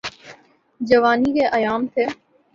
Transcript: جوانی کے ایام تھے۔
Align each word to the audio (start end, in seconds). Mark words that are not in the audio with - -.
جوانی 0.81 1.31
کے 1.33 1.45
ایام 1.57 1.81
تھے۔ 1.93 2.05